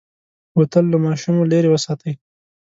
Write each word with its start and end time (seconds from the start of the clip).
بوتل 0.53 0.85
له 0.93 0.97
ماشومو 1.05 1.49
لرې 1.51 1.69
وساتئ. 1.71 2.13